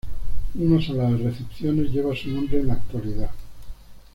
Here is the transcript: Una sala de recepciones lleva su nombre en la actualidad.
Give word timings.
Una 0.55 0.81
sala 0.83 1.11
de 1.11 1.29
recepciones 1.29 1.91
lleva 1.91 2.15
su 2.15 2.29
nombre 2.29 2.59
en 2.61 2.67
la 2.69 2.73
actualidad. 2.73 3.29